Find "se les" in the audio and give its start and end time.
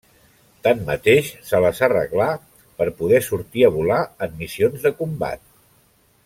1.49-1.81